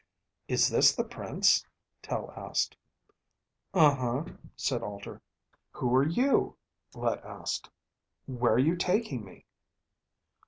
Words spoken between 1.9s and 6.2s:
Tel asked. "Un huh," said Alter. "Who are